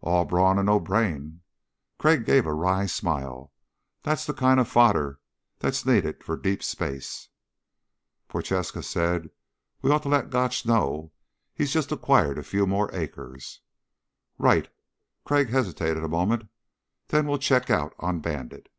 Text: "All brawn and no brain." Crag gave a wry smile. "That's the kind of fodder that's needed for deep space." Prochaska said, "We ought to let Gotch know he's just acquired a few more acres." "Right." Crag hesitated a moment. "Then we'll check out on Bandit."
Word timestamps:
"All 0.00 0.24
brawn 0.24 0.58
and 0.58 0.64
no 0.64 0.80
brain." 0.80 1.42
Crag 1.98 2.24
gave 2.24 2.46
a 2.46 2.54
wry 2.54 2.86
smile. 2.86 3.52
"That's 4.02 4.24
the 4.24 4.32
kind 4.32 4.58
of 4.58 4.66
fodder 4.66 5.20
that's 5.58 5.84
needed 5.84 6.24
for 6.24 6.38
deep 6.38 6.62
space." 6.62 7.28
Prochaska 8.26 8.82
said, 8.82 9.28
"We 9.82 9.90
ought 9.90 10.02
to 10.04 10.08
let 10.08 10.30
Gotch 10.30 10.64
know 10.64 11.12
he's 11.52 11.74
just 11.74 11.92
acquired 11.92 12.38
a 12.38 12.42
few 12.42 12.66
more 12.66 12.88
acres." 12.94 13.60
"Right." 14.38 14.70
Crag 15.22 15.50
hesitated 15.50 16.02
a 16.02 16.08
moment. 16.08 16.48
"Then 17.08 17.26
we'll 17.26 17.36
check 17.36 17.68
out 17.68 17.94
on 17.98 18.20
Bandit." 18.20 18.70